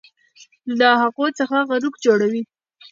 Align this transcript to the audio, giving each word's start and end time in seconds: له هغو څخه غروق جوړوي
له 0.79 0.89
هغو 1.01 1.25
څخه 1.39 1.57
غروق 1.69 1.95
جوړوي 2.05 2.41